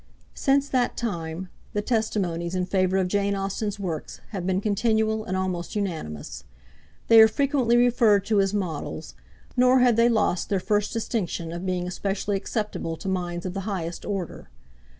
Since 0.33 0.67
that 0.69 0.97
time, 0.97 1.49
the 1.73 1.83
testimonies 1.83 2.55
in 2.55 2.65
favour 2.65 2.97
of 2.97 3.07
Jane 3.07 3.35
Austen's 3.35 3.77
works 3.77 4.19
have 4.29 4.47
been 4.47 4.59
continual 4.59 5.23
and 5.25 5.37
almost 5.37 5.75
unanimous. 5.75 6.43
They 7.07 7.21
are 7.21 7.27
frequently 7.27 7.77
referred 7.77 8.25
to 8.25 8.41
as 8.41 8.51
models; 8.51 9.13
nor 9.55 9.77
have 9.81 9.97
they 9.97 10.09
lost 10.09 10.49
their 10.49 10.59
first 10.59 10.91
distinction 10.91 11.51
of 11.51 11.67
being 11.67 11.85
especially 11.87 12.35
acceptable 12.35 12.97
to 12.97 13.07
minds 13.07 13.45
of 13.45 13.53
the 13.53 13.59
highest 13.69 14.03
order. 14.03 14.49